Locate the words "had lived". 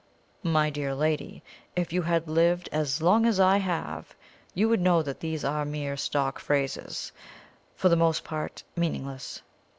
2.01-2.69